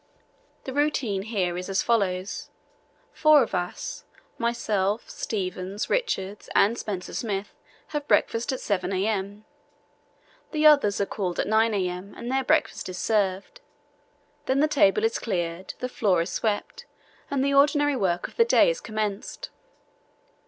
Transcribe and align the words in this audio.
"The 0.63 0.73
routine 0.73 1.21
here 1.21 1.55
is 1.59 1.69
as 1.69 1.83
follows: 1.83 2.49
Four 3.13 3.43
of 3.43 3.53
us, 3.53 4.05
myself, 4.39 5.07
Stevens, 5.07 5.91
Richards, 5.91 6.49
and 6.55 6.75
Spencer 6.75 7.13
Smith, 7.13 7.53
have 7.89 8.07
breakfast 8.07 8.51
at 8.51 8.59
7 8.61 8.91
a.m. 8.93 9.45
The 10.53 10.65
others 10.65 10.99
are 10.99 11.05
called 11.05 11.39
at 11.39 11.45
9 11.45 11.75
a.m., 11.75 12.15
and 12.17 12.31
their 12.31 12.43
breakfast 12.43 12.89
is 12.89 12.97
served. 12.97 13.61
Then 14.47 14.59
the 14.59 14.67
table 14.67 15.03
is 15.03 15.19
cleared, 15.19 15.75
the 15.77 15.87
floor 15.87 16.21
is 16.23 16.31
swept, 16.31 16.87
and 17.29 17.45
the 17.45 17.53
ordinary 17.53 17.95
work 17.95 18.27
of 18.27 18.37
the 18.37 18.45
day 18.45 18.71
is 18.71 18.81
commenced. 18.81 19.51